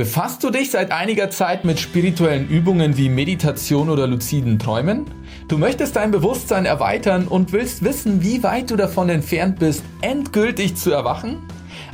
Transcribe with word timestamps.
Befasst 0.00 0.42
du 0.42 0.48
dich 0.48 0.70
seit 0.70 0.92
einiger 0.92 1.28
Zeit 1.28 1.66
mit 1.66 1.78
spirituellen 1.78 2.48
Übungen 2.48 2.96
wie 2.96 3.10
Meditation 3.10 3.90
oder 3.90 4.06
luziden 4.06 4.58
Träumen? 4.58 5.04
Du 5.46 5.58
möchtest 5.58 5.94
dein 5.94 6.10
Bewusstsein 6.10 6.64
erweitern 6.64 7.28
und 7.28 7.52
willst 7.52 7.84
wissen, 7.84 8.22
wie 8.22 8.42
weit 8.42 8.70
du 8.70 8.76
davon 8.76 9.10
entfernt 9.10 9.58
bist, 9.58 9.84
endgültig 10.00 10.74
zu 10.74 10.90
erwachen? 10.90 11.40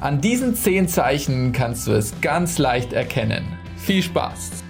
An 0.00 0.21
diesen 0.21 0.54
10 0.54 0.87
Zeichen 0.87 1.50
kannst 1.53 1.88
du 1.88 1.95
es 1.95 2.21
ganz 2.21 2.58
leicht 2.58 2.92
erkennen. 2.92 3.45
Viel 3.76 4.04
Spaß! 4.04 4.65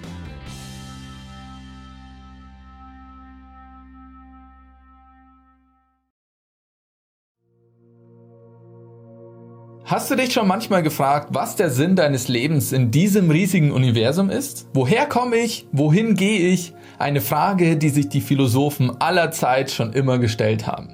Hast 9.88 10.10
du 10.10 10.16
dich 10.16 10.32
schon 10.32 10.48
manchmal 10.48 10.82
gefragt, 10.82 11.28
was 11.30 11.54
der 11.54 11.70
Sinn 11.70 11.94
deines 11.94 12.26
Lebens 12.26 12.72
in 12.72 12.90
diesem 12.90 13.30
riesigen 13.30 13.70
Universum 13.70 14.30
ist? 14.30 14.66
Woher 14.74 15.06
komme 15.06 15.36
ich? 15.36 15.68
Wohin 15.70 16.16
gehe 16.16 16.48
ich? 16.48 16.74
Eine 16.98 17.20
Frage, 17.20 17.77
die 17.77 17.91
sich 17.91 18.08
die 18.08 18.20
Philosophen 18.20 19.00
aller 19.00 19.30
Zeit 19.30 19.70
schon 19.70 19.92
immer 19.92 20.18
gestellt 20.18 20.66
haben. 20.66 20.88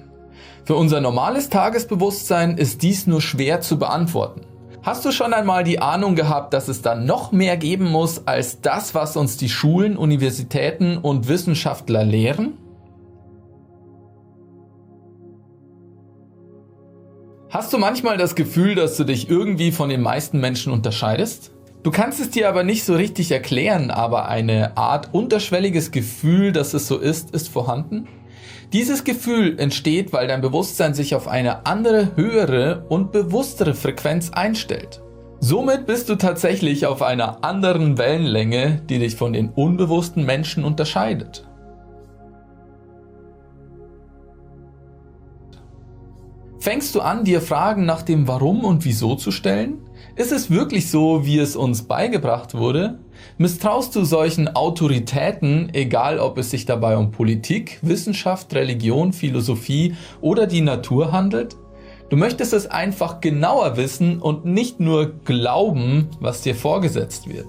Für 0.67 0.75
unser 0.75 1.01
normales 1.01 1.49
Tagesbewusstsein 1.49 2.59
ist 2.59 2.83
dies 2.83 3.07
nur 3.07 3.23
schwer 3.23 3.63
zu 3.63 3.79
beantworten. 3.79 4.43
Hast 4.83 5.07
du 5.07 5.11
schon 5.11 5.33
einmal 5.33 5.65
die 5.65 5.79
Ahnung 5.79 6.15
gehabt, 6.15 6.53
dass 6.53 6.69
es 6.69 6.83
da 6.83 6.95
noch 6.95 7.33
mehr 7.33 7.57
geben 7.57 7.91
muss 7.91 8.27
als 8.27 8.61
das, 8.61 8.95
was 8.95 9.17
uns 9.17 9.39
die 9.39 9.49
Schulen, 9.49 9.97
Universitäten 9.97 10.99
und 10.99 11.29
Wissenschaftler 11.29 12.05
lehren? 12.05 12.59
Hast 17.53 17.71
du 17.75 17.77
manchmal 17.77 18.17
das 18.17 18.35
Gefühl, 18.35 18.77
dass 18.77 18.97
du 18.97 19.05
dich 19.05 19.29
irgendwie 19.29 19.73
von 19.73 19.91
den 19.91 20.01
meisten 20.01 20.41
Menschen 20.41 20.73
unterscheidest? 20.73 21.53
Du 21.83 21.91
kannst 21.91 22.19
es 22.19 22.31
dir 22.31 22.49
aber 22.49 22.65
nicht 22.65 22.83
so 22.83 22.95
richtig 22.95 23.31
erklären, 23.31 23.91
aber 23.91 24.27
eine 24.27 24.79
Art 24.79 25.11
unterschwelliges 25.13 25.91
Gefühl, 25.91 26.53
dass 26.53 26.73
es 26.73 26.89
so 26.89 26.97
ist, 26.97 27.33
ist 27.33 27.51
vorhanden? 27.51 28.09
Dieses 28.73 29.05
Gefühl 29.05 29.59
entsteht, 29.59 30.15
weil 30.15 30.29
dein 30.29 30.41
Bewusstsein 30.41 30.95
sich 30.95 31.15
auf 31.15 31.29
eine 31.29 31.67
andere, 31.67 32.17
höhere 32.17 32.87
und 32.89 33.13
bewusstere 33.13 33.75
Frequenz 33.75 34.31
einstellt. 34.31 35.03
Somit 35.39 35.85
bist 35.85 36.09
du 36.09 36.15
tatsächlich 36.15 36.87
auf 36.87 37.03
einer 37.03 37.45
anderen 37.45 37.99
Wellenlänge, 37.99 38.81
die 38.89 38.99
dich 38.99 39.17
von 39.17 39.35
den 39.35 39.51
unbewussten 39.51 40.25
Menschen 40.25 40.65
unterscheidet. 40.65 41.45
Fängst 46.63 46.95
du 46.95 47.01
an, 47.01 47.25
dir 47.25 47.41
Fragen 47.41 47.87
nach 47.87 48.03
dem 48.03 48.29
Warum 48.29 48.65
und 48.65 48.85
Wieso 48.85 49.17
zu 49.17 49.33
stellen? 49.33 49.79
Ist 50.15 50.31
es 50.31 50.49
wirklich 50.49 50.91
so, 50.91 51.27
wie 51.27 51.41
es 51.41 51.57
uns 51.57 51.83
beigebracht 51.83 52.55
wurde? 52.55 53.01
Misstraust 53.37 53.97
du 53.97 54.05
solchen 54.05 54.47
Autoritäten, 54.47 55.71
egal 55.73 56.21
ob 56.21 56.39
es 56.39 56.51
sich 56.51 56.65
dabei 56.65 56.97
um 56.97 57.11
Politik, 57.11 57.81
Wissenschaft, 57.83 58.55
Religion, 58.55 59.13
Philosophie 59.13 59.97
oder 60.21 60.47
die 60.47 60.61
Natur 60.61 61.11
handelt? 61.11 61.57
Du 62.11 62.17
möchtest 62.17 62.53
es 62.53 62.69
einfach 62.69 63.21
genauer 63.21 63.77
wissen 63.77 64.23
und 64.23 64.45
nicht 64.45 64.79
nur 64.79 65.15
glauben, 65.25 66.11
was 66.21 66.43
dir 66.43 66.55
vorgesetzt 66.55 67.29
wird. 67.29 67.47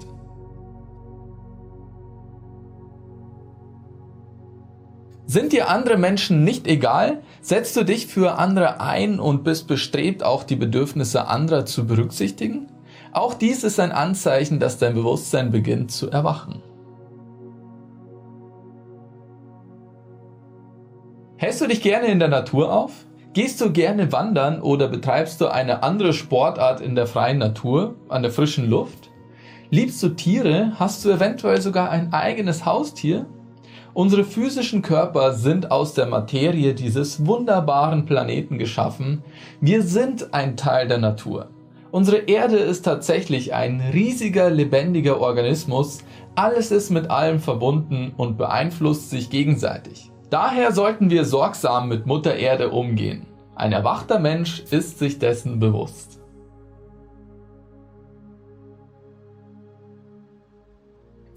Sind 5.26 5.52
dir 5.52 5.70
andere 5.70 5.96
Menschen 5.96 6.44
nicht 6.44 6.66
egal? 6.66 7.22
Setzt 7.40 7.76
du 7.76 7.84
dich 7.84 8.06
für 8.06 8.38
andere 8.38 8.80
ein 8.80 9.18
und 9.18 9.42
bist 9.42 9.66
bestrebt, 9.66 10.22
auch 10.22 10.44
die 10.44 10.56
Bedürfnisse 10.56 11.28
anderer 11.28 11.64
zu 11.64 11.86
berücksichtigen? 11.86 12.68
Auch 13.12 13.32
dies 13.32 13.64
ist 13.64 13.80
ein 13.80 13.92
Anzeichen, 13.92 14.60
dass 14.60 14.78
dein 14.78 14.94
Bewusstsein 14.94 15.50
beginnt 15.50 15.92
zu 15.92 16.10
erwachen. 16.10 16.62
Hältst 21.36 21.62
du 21.62 21.68
dich 21.68 21.80
gerne 21.80 22.08
in 22.08 22.18
der 22.18 22.28
Natur 22.28 22.72
auf? 22.72 22.92
Gehst 23.32 23.60
du 23.60 23.72
gerne 23.72 24.12
wandern 24.12 24.60
oder 24.60 24.88
betreibst 24.88 25.40
du 25.40 25.48
eine 25.48 25.82
andere 25.82 26.12
Sportart 26.12 26.80
in 26.80 26.94
der 26.94 27.06
freien 27.06 27.38
Natur, 27.38 27.96
an 28.08 28.22
der 28.22 28.30
frischen 28.30 28.68
Luft? 28.68 29.10
Liebst 29.70 30.02
du 30.02 30.10
Tiere? 30.10 30.72
Hast 30.78 31.04
du 31.04 31.10
eventuell 31.10 31.60
sogar 31.60 31.90
ein 31.90 32.12
eigenes 32.12 32.66
Haustier? 32.66 33.26
Unsere 33.94 34.24
physischen 34.24 34.82
Körper 34.82 35.34
sind 35.34 35.70
aus 35.70 35.94
der 35.94 36.06
Materie 36.06 36.74
dieses 36.74 37.24
wunderbaren 37.26 38.06
Planeten 38.06 38.58
geschaffen. 38.58 39.22
Wir 39.60 39.82
sind 39.82 40.34
ein 40.34 40.56
Teil 40.56 40.88
der 40.88 40.98
Natur. 40.98 41.50
Unsere 41.92 42.16
Erde 42.16 42.56
ist 42.56 42.84
tatsächlich 42.84 43.54
ein 43.54 43.80
riesiger, 43.80 44.50
lebendiger 44.50 45.20
Organismus. 45.20 46.00
Alles 46.34 46.72
ist 46.72 46.90
mit 46.90 47.08
allem 47.08 47.38
verbunden 47.38 48.12
und 48.16 48.36
beeinflusst 48.36 49.10
sich 49.10 49.30
gegenseitig. 49.30 50.10
Daher 50.28 50.72
sollten 50.72 51.08
wir 51.08 51.24
sorgsam 51.24 51.88
mit 51.88 52.04
Mutter 52.04 52.34
Erde 52.34 52.70
umgehen. 52.70 53.26
Ein 53.54 53.70
erwachter 53.70 54.18
Mensch 54.18 54.64
ist 54.72 54.98
sich 54.98 55.20
dessen 55.20 55.60
bewusst. 55.60 56.20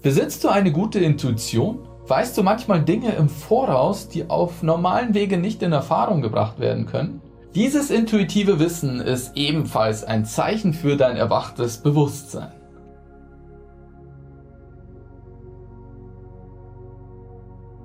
Besitzt 0.02 0.42
du 0.42 0.48
eine 0.48 0.72
gute 0.72 0.98
Intuition? 0.98 1.87
Weißt 2.08 2.38
du 2.38 2.42
manchmal 2.42 2.82
Dinge 2.82 3.12
im 3.16 3.28
Voraus, 3.28 4.08
die 4.08 4.30
auf 4.30 4.62
normalen 4.62 5.12
Wege 5.12 5.36
nicht 5.36 5.62
in 5.62 5.72
Erfahrung 5.72 6.22
gebracht 6.22 6.58
werden 6.58 6.86
können? 6.86 7.20
Dieses 7.54 7.90
intuitive 7.90 8.58
Wissen 8.58 8.98
ist 9.02 9.36
ebenfalls 9.36 10.04
ein 10.04 10.24
Zeichen 10.24 10.72
für 10.72 10.96
dein 10.96 11.18
erwachtes 11.18 11.82
Bewusstsein. 11.82 12.52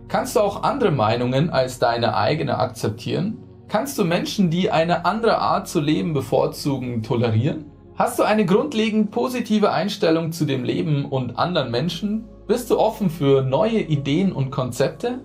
Kannst 0.07 0.37
du 0.37 0.39
auch 0.39 0.63
andere 0.63 0.91
Meinungen 0.91 1.49
als 1.49 1.79
deine 1.79 2.15
eigene 2.15 2.59
akzeptieren? 2.59 3.39
Kannst 3.67 3.97
du 3.97 4.05
Menschen, 4.05 4.49
die 4.49 4.71
eine 4.71 5.03
andere 5.03 5.39
Art 5.39 5.67
zu 5.67 5.81
leben 5.81 6.13
bevorzugen, 6.13 7.03
tolerieren? 7.03 7.65
Hast 7.95 8.19
du 8.19 8.23
eine 8.23 8.45
grundlegend 8.45 9.11
positive 9.11 9.71
Einstellung 9.71 10.31
zu 10.31 10.45
dem 10.45 10.63
Leben 10.63 11.03
und 11.03 11.37
anderen 11.37 11.71
Menschen, 11.71 12.25
bist 12.47 12.69
du 12.69 12.77
offen 12.77 13.09
für 13.09 13.41
neue 13.41 13.79
Ideen 13.79 14.31
und 14.31 14.51
Konzepte? 14.51 15.21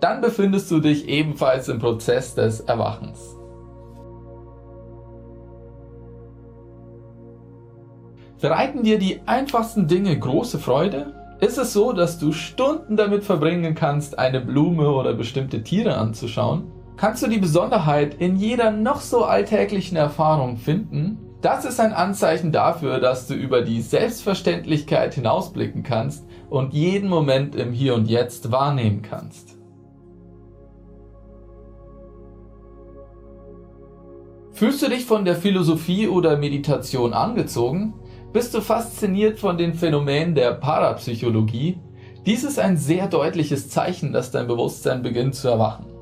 Dann 0.00 0.20
befindest 0.20 0.70
du 0.70 0.80
dich 0.80 1.08
ebenfalls 1.08 1.68
im 1.68 1.78
Prozess 1.78 2.34
des 2.34 2.60
Erwachens. 2.60 3.36
Bereiten 8.40 8.82
dir 8.82 8.98
die 8.98 9.20
einfachsten 9.24 9.88
Dinge 9.88 10.18
große 10.18 10.58
Freude? 10.58 11.14
Ist 11.40 11.56
es 11.58 11.72
so, 11.72 11.92
dass 11.92 12.18
du 12.18 12.32
Stunden 12.32 12.96
damit 12.96 13.24
verbringen 13.24 13.74
kannst, 13.74 14.18
eine 14.18 14.40
Blume 14.40 14.90
oder 14.90 15.14
bestimmte 15.14 15.62
Tiere 15.62 15.96
anzuschauen? 15.96 16.70
Kannst 16.96 17.22
du 17.22 17.28
die 17.28 17.38
Besonderheit 17.38 18.14
in 18.14 18.36
jeder 18.36 18.70
noch 18.70 19.00
so 19.00 19.24
alltäglichen 19.24 19.96
Erfahrung 19.96 20.58
finden? 20.58 21.18
Das 21.44 21.66
ist 21.66 21.78
ein 21.78 21.92
Anzeichen 21.92 22.52
dafür, 22.52 23.00
dass 23.00 23.26
du 23.26 23.34
über 23.34 23.60
die 23.60 23.82
Selbstverständlichkeit 23.82 25.12
hinausblicken 25.12 25.82
kannst 25.82 26.24
und 26.48 26.72
jeden 26.72 27.10
Moment 27.10 27.54
im 27.54 27.74
Hier 27.74 27.94
und 27.94 28.08
Jetzt 28.08 28.50
wahrnehmen 28.50 29.02
kannst. 29.02 29.58
Fühlst 34.52 34.80
du 34.80 34.88
dich 34.88 35.04
von 35.04 35.26
der 35.26 35.36
Philosophie 35.36 36.08
oder 36.08 36.38
Meditation 36.38 37.12
angezogen? 37.12 37.92
Bist 38.32 38.54
du 38.54 38.62
fasziniert 38.62 39.38
von 39.38 39.58
den 39.58 39.74
Phänomenen 39.74 40.34
der 40.34 40.52
Parapsychologie? 40.52 41.78
Dies 42.24 42.42
ist 42.42 42.58
ein 42.58 42.78
sehr 42.78 43.06
deutliches 43.06 43.68
Zeichen, 43.68 44.14
dass 44.14 44.30
dein 44.30 44.46
Bewusstsein 44.46 45.02
beginnt 45.02 45.34
zu 45.34 45.48
erwachen. 45.48 45.93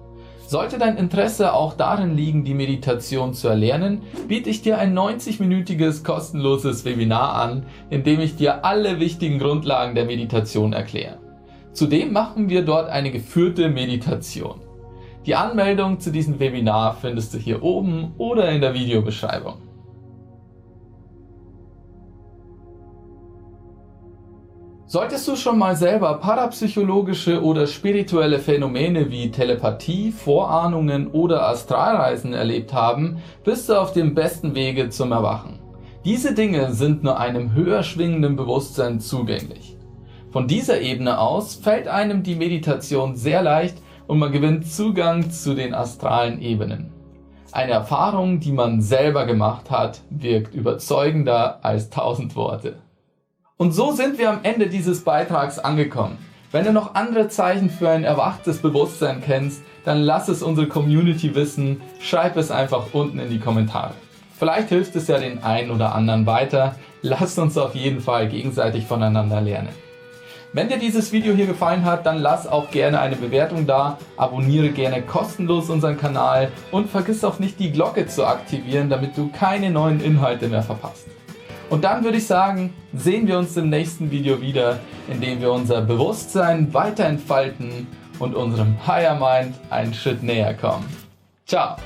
Sollte 0.52 0.76
dein 0.76 0.98
Interesse 0.98 1.54
auch 1.54 1.72
darin 1.78 2.14
liegen, 2.14 2.44
die 2.44 2.52
Meditation 2.52 3.32
zu 3.32 3.48
erlernen, 3.48 4.02
biete 4.28 4.50
ich 4.50 4.60
dir 4.60 4.76
ein 4.76 4.94
90-minütiges 4.94 6.04
kostenloses 6.04 6.84
Webinar 6.84 7.36
an, 7.36 7.64
in 7.88 8.04
dem 8.04 8.20
ich 8.20 8.36
dir 8.36 8.62
alle 8.62 9.00
wichtigen 9.00 9.38
Grundlagen 9.38 9.94
der 9.94 10.04
Meditation 10.04 10.74
erkläre. 10.74 11.16
Zudem 11.72 12.12
machen 12.12 12.50
wir 12.50 12.66
dort 12.66 12.90
eine 12.90 13.10
geführte 13.10 13.70
Meditation. 13.70 14.60
Die 15.24 15.36
Anmeldung 15.36 16.00
zu 16.00 16.12
diesem 16.12 16.38
Webinar 16.38 16.98
findest 17.00 17.32
du 17.32 17.38
hier 17.38 17.62
oben 17.62 18.12
oder 18.18 18.50
in 18.50 18.60
der 18.60 18.74
Videobeschreibung. 18.74 19.71
Solltest 24.92 25.26
du 25.26 25.36
schon 25.36 25.56
mal 25.56 25.74
selber 25.74 26.18
parapsychologische 26.18 27.42
oder 27.42 27.66
spirituelle 27.66 28.38
Phänomene 28.38 29.10
wie 29.10 29.30
Telepathie, 29.30 30.12
Vorahnungen 30.12 31.06
oder 31.06 31.48
Astralreisen 31.48 32.34
erlebt 32.34 32.74
haben, 32.74 33.16
bist 33.42 33.70
du 33.70 33.80
auf 33.80 33.94
dem 33.94 34.14
besten 34.14 34.54
Wege 34.54 34.90
zum 34.90 35.12
Erwachen. 35.12 35.60
Diese 36.04 36.34
Dinge 36.34 36.74
sind 36.74 37.04
nur 37.04 37.18
einem 37.18 37.54
höher 37.54 37.82
schwingenden 37.84 38.36
Bewusstsein 38.36 39.00
zugänglich. 39.00 39.78
Von 40.30 40.46
dieser 40.46 40.82
Ebene 40.82 41.18
aus 41.18 41.54
fällt 41.54 41.88
einem 41.88 42.22
die 42.22 42.34
Meditation 42.34 43.16
sehr 43.16 43.42
leicht 43.42 43.78
und 44.08 44.18
man 44.18 44.30
gewinnt 44.30 44.70
Zugang 44.70 45.30
zu 45.30 45.54
den 45.54 45.72
astralen 45.72 46.38
Ebenen. 46.42 46.92
Eine 47.50 47.72
Erfahrung, 47.72 48.40
die 48.40 48.52
man 48.52 48.82
selber 48.82 49.24
gemacht 49.24 49.70
hat, 49.70 50.02
wirkt 50.10 50.54
überzeugender 50.54 51.64
als 51.64 51.88
tausend 51.88 52.36
Worte. 52.36 52.74
Und 53.62 53.70
so 53.70 53.92
sind 53.92 54.18
wir 54.18 54.28
am 54.28 54.40
Ende 54.42 54.66
dieses 54.66 55.04
Beitrags 55.04 55.60
angekommen. 55.60 56.18
Wenn 56.50 56.64
du 56.64 56.72
noch 56.72 56.96
andere 56.96 57.28
Zeichen 57.28 57.70
für 57.70 57.90
ein 57.90 58.02
erwachtes 58.02 58.58
Bewusstsein 58.58 59.22
kennst, 59.24 59.62
dann 59.84 60.00
lass 60.00 60.26
es 60.26 60.42
unsere 60.42 60.66
Community 60.66 61.36
wissen. 61.36 61.80
Schreib 62.00 62.36
es 62.36 62.50
einfach 62.50 62.86
unten 62.92 63.20
in 63.20 63.30
die 63.30 63.38
Kommentare. 63.38 63.94
Vielleicht 64.36 64.70
hilft 64.70 64.96
es 64.96 65.06
ja 65.06 65.16
den 65.16 65.44
einen 65.44 65.70
oder 65.70 65.94
anderen 65.94 66.26
weiter. 66.26 66.74
Lasst 67.02 67.38
uns 67.38 67.56
auf 67.56 67.76
jeden 67.76 68.00
Fall 68.00 68.26
gegenseitig 68.26 68.84
voneinander 68.84 69.40
lernen. 69.40 69.68
Wenn 70.52 70.68
dir 70.68 70.78
dieses 70.78 71.12
Video 71.12 71.32
hier 71.32 71.46
gefallen 71.46 71.84
hat, 71.84 72.04
dann 72.04 72.18
lass 72.18 72.48
auch 72.48 72.68
gerne 72.72 72.98
eine 72.98 73.14
Bewertung 73.14 73.68
da, 73.68 73.96
abonniere 74.16 74.70
gerne 74.70 75.02
kostenlos 75.02 75.70
unseren 75.70 75.96
Kanal 75.96 76.50
und 76.72 76.90
vergiss 76.90 77.22
auch 77.22 77.38
nicht 77.38 77.60
die 77.60 77.70
Glocke 77.70 78.08
zu 78.08 78.26
aktivieren, 78.26 78.90
damit 78.90 79.16
du 79.16 79.30
keine 79.30 79.70
neuen 79.70 80.00
Inhalte 80.00 80.48
mehr 80.48 80.64
verpasst. 80.64 81.06
Und 81.72 81.84
dann 81.84 82.04
würde 82.04 82.18
ich 82.18 82.26
sagen, 82.26 82.74
sehen 82.92 83.26
wir 83.26 83.38
uns 83.38 83.56
im 83.56 83.70
nächsten 83.70 84.10
Video 84.10 84.42
wieder, 84.42 84.78
in 85.08 85.22
dem 85.22 85.40
wir 85.40 85.50
unser 85.50 85.80
Bewusstsein 85.80 86.74
weiter 86.74 87.06
entfalten 87.06 87.86
und 88.18 88.34
unserem 88.34 88.76
Higher 88.86 89.14
Mind 89.14 89.54
einen 89.70 89.94
Schritt 89.94 90.22
näher 90.22 90.52
kommen. 90.52 90.84
Ciao! 91.46 91.76